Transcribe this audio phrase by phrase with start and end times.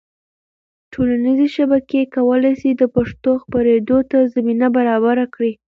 [0.91, 5.51] ټولنیزې شبکې کولی سي د پښتو خپرېدو ته زمینه برابره کړي.